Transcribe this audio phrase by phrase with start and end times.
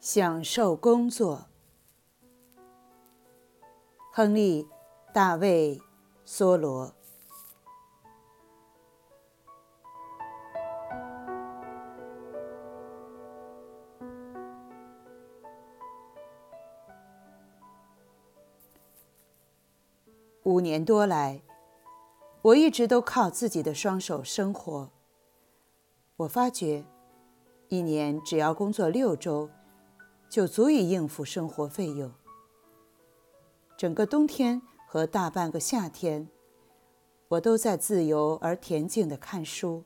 [0.00, 1.48] 享受工作。
[4.12, 4.66] 亨利
[5.12, 5.80] 大卫
[6.24, 6.97] 梭罗。
[20.48, 21.42] 五年多来，
[22.40, 24.90] 我一直都靠自己的双手生活。
[26.16, 26.86] 我发觉，
[27.68, 29.50] 一年只要工作六周，
[30.30, 32.10] 就足以应付生活费用。
[33.76, 36.26] 整个冬天和大半个夏天，
[37.28, 39.84] 我都在自由而恬静的看书。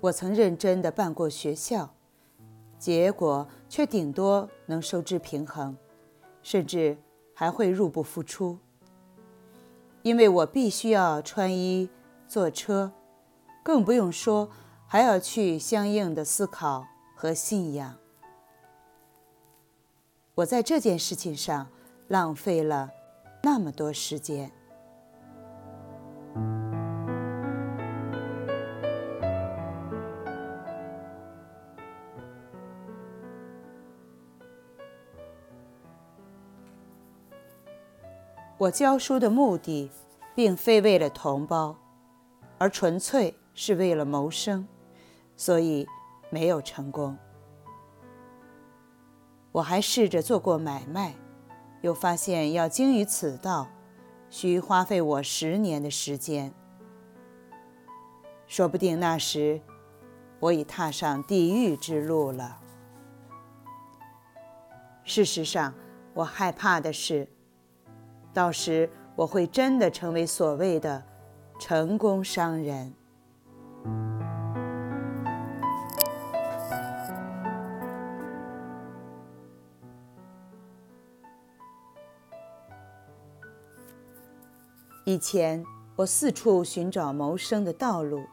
[0.00, 1.94] 我曾认真的办过学校，
[2.76, 5.78] 结果却顶多能收支平衡。
[6.50, 6.98] 甚至
[7.32, 8.58] 还会入不敷出，
[10.02, 11.88] 因为我必须要穿衣、
[12.26, 12.90] 坐车，
[13.62, 14.50] 更不用说
[14.84, 16.84] 还要去相应的思考
[17.14, 17.94] 和信仰。
[20.34, 21.68] 我在这件事情上
[22.08, 22.90] 浪费了
[23.44, 24.50] 那么多时间。
[38.60, 39.90] 我教书的目的，
[40.34, 41.74] 并非为了同胞，
[42.58, 44.68] 而纯粹是为了谋生，
[45.34, 45.88] 所以
[46.28, 47.16] 没有成功。
[49.50, 51.14] 我还试着做过买卖，
[51.80, 53.66] 又发现要精于此道，
[54.28, 56.52] 需花费我十年的时间。
[58.46, 59.62] 说不定那时，
[60.38, 62.60] 我已踏上地狱之路了。
[65.02, 65.72] 事实上，
[66.12, 67.26] 我害怕的是。
[68.32, 71.02] 到时我会真的成为所谓的
[71.58, 72.94] 成功商人。
[85.04, 85.64] 以前
[85.96, 88.26] 我四处寻找谋生的道路，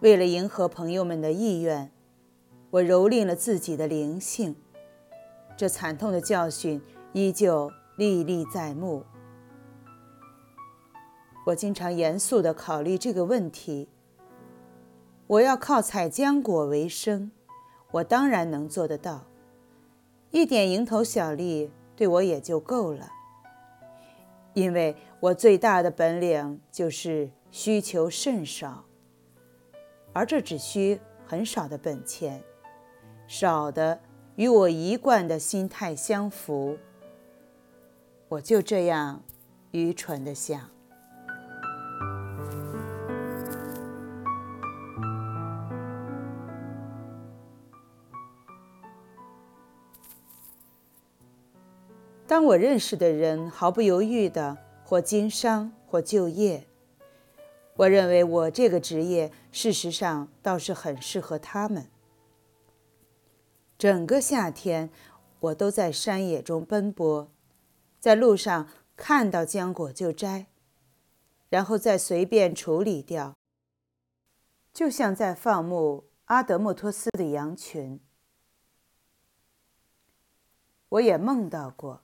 [0.00, 1.92] 为了迎合朋友们的意愿，
[2.70, 4.56] 我蹂躏了自己的灵性。
[5.58, 6.80] 这惨痛的教训
[7.12, 7.70] 依旧
[8.00, 9.04] 历历在目。
[11.44, 13.90] 我经常严肃地考虑这个问题。
[15.26, 17.30] 我要靠采浆果为生，
[17.90, 19.26] 我当然能做得到，
[20.30, 23.06] 一点蝇头小利对我也就够了。
[24.54, 28.86] 因为我最大的本领就是需求甚少，
[30.14, 32.42] 而这只需很少的本钱，
[33.26, 34.00] 少的
[34.36, 36.78] 与我一贯的心态相符。
[38.30, 39.24] 我就这样
[39.72, 40.70] 愚蠢的想。
[52.28, 56.68] 当我认识的人毫不犹豫的或经商或就业，
[57.74, 61.88] 我认为我这个职业事实上倒是很适合他们。
[63.76, 64.88] 整个夏天，
[65.40, 67.28] 我都在山野中奔波，
[68.00, 68.66] 在路上
[68.96, 70.46] 看到浆果就摘，
[71.50, 73.36] 然后再随便处理掉，
[74.72, 78.00] 就像在放牧阿德莫托斯的羊群。
[80.88, 82.02] 我也梦到过。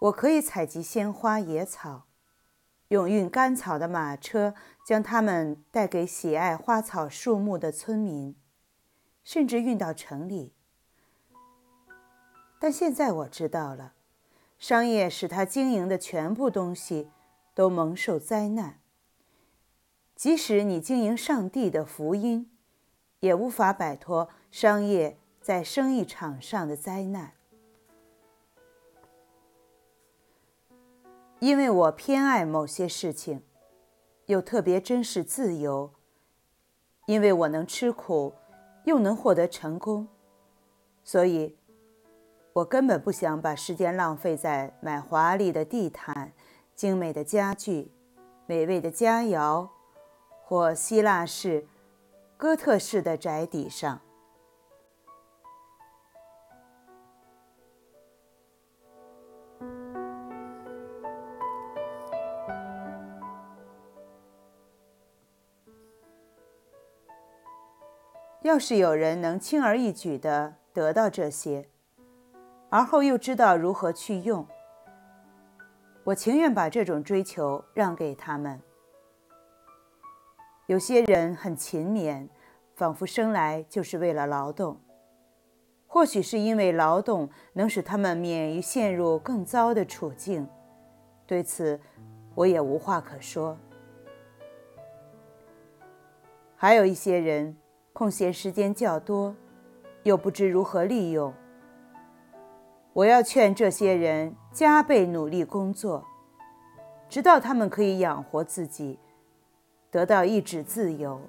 [0.00, 2.06] 我可以采集鲜花野草，
[2.88, 4.54] 用运干草的马车
[4.86, 8.34] 将它们带给喜爱花草树木的村民，
[9.22, 10.54] 甚至运到城里。
[12.58, 13.94] 但现在我知道了，
[14.60, 17.10] 商业使他经营的全部东西
[17.54, 18.78] 都蒙受灾难。
[20.14, 22.50] 即使你经营上帝的福音，
[23.20, 27.32] 也无法摆脱商业在生意场上的灾难。
[31.38, 33.42] 因为我偏爱某些事情，
[34.26, 35.94] 又特别珍视自由。
[37.06, 38.34] 因为我能吃苦，
[38.84, 40.06] 又能获得成功，
[41.02, 41.56] 所以，
[42.52, 46.32] 我根本不想把时间浪费在买华丽的地毯、
[46.74, 47.92] 精美的家具、
[48.46, 49.68] 美味的佳肴，
[50.42, 51.66] 或希腊式、
[52.36, 54.00] 哥特式的宅邸上。
[68.42, 71.68] 要是有人能轻而易举地得到这些，
[72.70, 74.46] 而后又知道如何去用，
[76.04, 78.62] 我情愿把这种追求让给他们。
[80.66, 82.28] 有些人很勤勉，
[82.76, 84.80] 仿佛生来就是为了劳动。
[85.88, 90.48] 或许是因为劳动能使他们免于陷入更糟的处境，
[91.26, 91.80] 对此
[92.36, 93.58] 我也无话可说。
[96.54, 97.56] 还有一些人
[97.92, 99.34] 空闲时间较多，
[100.04, 101.34] 又不知如何利用。
[102.92, 106.04] 我要劝这些人加倍努力工作，
[107.08, 108.98] 直到他们可以养活自己，
[109.90, 111.20] 得到一纸自由。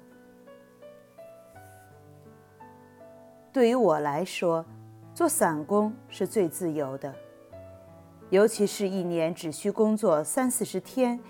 [3.52, 4.64] 对于我来说，
[5.14, 7.14] 做散工是最自由的，
[8.30, 11.20] 尤其是一年只需工作三四十天，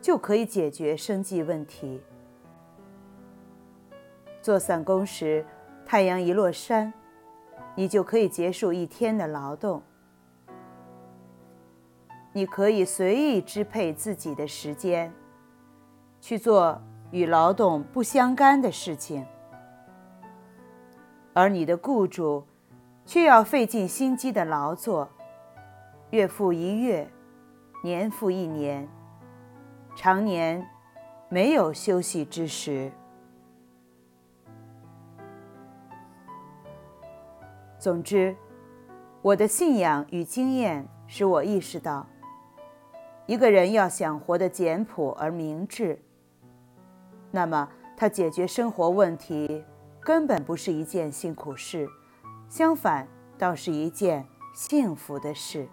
[0.00, 2.00] 就可以解决生计问题。
[4.40, 5.44] 做散工时，
[5.84, 6.92] 太阳一落山，
[7.74, 9.82] 你就可以结束一天的劳动。
[12.32, 15.12] 你可以随意支配自己的时间，
[16.20, 16.80] 去做
[17.10, 19.26] 与劳动不相干的事情。
[21.34, 22.44] 而你的雇主，
[23.04, 25.08] 却要费尽心机的劳作，
[26.10, 27.10] 月复一月，
[27.82, 28.88] 年复一年，
[29.94, 30.66] 常年
[31.28, 32.92] 没有休息之时。
[37.82, 38.36] 总之，
[39.22, 42.06] 我的信仰与经验使我意识到，
[43.26, 46.00] 一个人要想活得简朴而明智，
[47.32, 49.64] 那么他解决生活问题。
[50.00, 51.88] 根本不是一件辛苦事，
[52.48, 54.24] 相反，倒是一件
[54.54, 55.68] 幸福的事。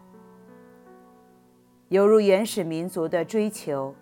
[1.89, 3.93] 犹如原始民族的追求，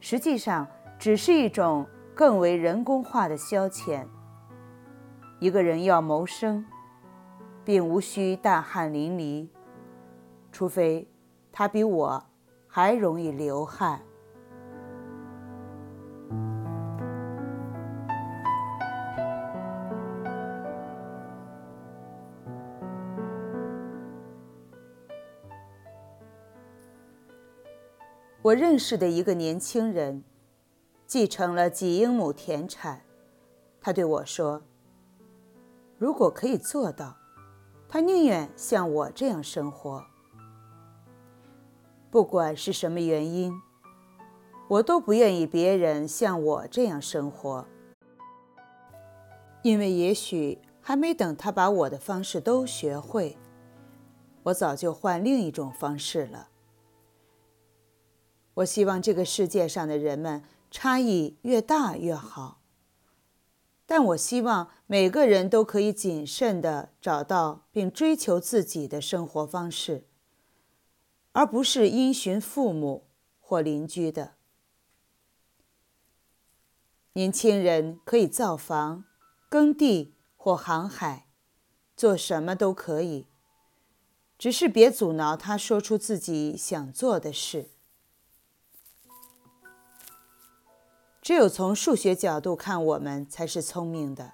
[0.00, 0.66] 实际上
[0.98, 4.04] 只是一种更为人工化的消遣。
[5.40, 6.64] 一个人要谋生，
[7.68, 9.46] 并无需大汗淋漓，
[10.50, 11.06] 除非
[11.52, 12.24] 他比我
[12.66, 14.00] 还容易流汗。
[28.40, 30.24] 我认识的一个年轻人，
[31.04, 33.02] 继承了几英亩田产。
[33.78, 34.62] 他对我说
[36.00, 37.14] ：“如果可以做到，
[37.88, 40.04] 他宁愿像我这样生活。
[42.10, 43.60] 不管是什么原因，
[44.68, 47.66] 我都不愿意别人像我这样生活，
[49.62, 53.38] 因为也许还没等他把我的方式都学会，
[54.44, 56.50] 我早就换另一种方式了。”
[58.54, 62.57] 我希望这个世界上的人们差异越大越好，
[63.90, 70.04] 但我希望每个人都可以谨慎地找到并追求自己的生活方式，
[71.32, 73.06] 而不是因循父母
[73.40, 74.34] 或邻居的。
[77.14, 79.06] 年轻人可以造房、
[79.48, 81.28] 耕地或航海，
[81.96, 83.26] 做什么都可以，
[84.36, 87.70] 只是别阻挠他说出自己想做的事。
[91.28, 94.32] 只有从数学角度看，我们才是聪明的，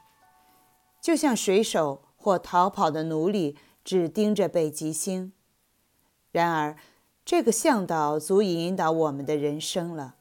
[1.00, 5.32] 就像水手或逃跑的奴隶只盯着北极星。
[6.30, 6.76] 然而，
[7.24, 10.14] 这个向导足以引导我们的人生了。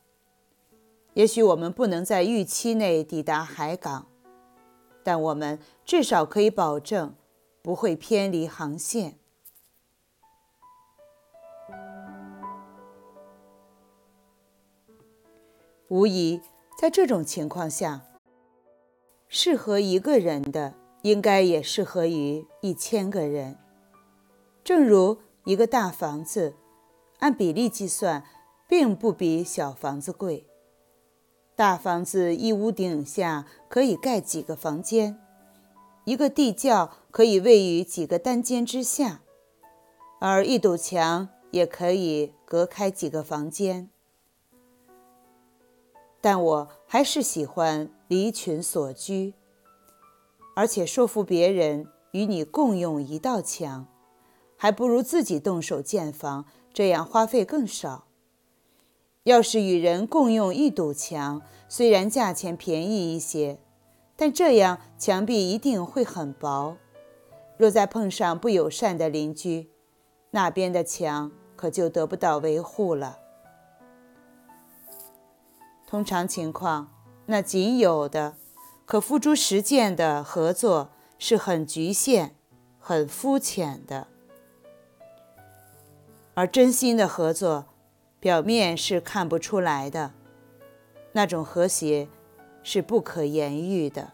[1.14, 4.08] 也许我们不能在预期内抵达海港，
[5.04, 7.14] 但我们至少可以保证
[7.62, 9.20] 不会偏离航线。
[15.90, 16.42] 无疑。
[16.84, 18.02] 在这种情况下，
[19.30, 20.74] 适合一个人的，
[21.04, 23.58] 应该也适合于一千个人。
[24.66, 26.56] 正如一个大房子，
[27.20, 28.26] 按比例计算，
[28.68, 30.46] 并不比小房子贵。
[31.56, 35.18] 大房子一屋顶下可以盖几个房间，
[36.04, 39.22] 一个地窖可以位于几个单间之下，
[40.20, 43.90] 而一堵墙也可以隔开几个房间。
[46.24, 49.34] 但我还是喜欢离群所居，
[50.56, 53.88] 而且说服别人与你共用一道墙，
[54.56, 58.06] 还不如自己动手建房，这样花费更少。
[59.24, 63.60] 要是与人共用一堵墙，虽然价钱便宜一些，
[64.16, 66.78] 但这样墙壁一定会很薄。
[67.58, 69.70] 若再碰上不友善的邻居，
[70.32, 73.23] 那边的墙可就得不到维护了。
[75.94, 76.92] 通常情况，
[77.28, 78.36] 那仅有的
[78.84, 82.34] 可付诸实践的合作是很局限、
[82.80, 84.08] 很肤浅的，
[86.34, 87.66] 而真心的合作，
[88.20, 90.14] 表面是看不出来的，
[91.12, 92.10] 那种和谐
[92.64, 94.14] 是不可言喻的。